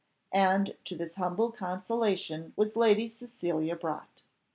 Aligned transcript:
And 0.33 0.75
to 0.85 0.95
this 0.97 1.13
humble 1.13 1.51
consolation 1.51 2.53
was 2.55 2.75
Lady 2.75 3.07
Cecilia 3.07 3.75
brought. 3.75 4.23